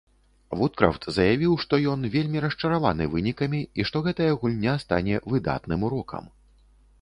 Вудкрафт 0.59 1.03
заявіў, 1.17 1.51
што 1.63 1.79
ён 1.91 2.07
вельмі 2.15 2.41
расчараваны 2.45 3.07
вынікам 3.13 3.51
і 3.61 3.87
што 3.91 4.03
гэтая 4.09 4.31
гульня 4.41 4.75
стане 4.87 5.15
выдатным 5.35 5.79
урокам. 5.91 6.25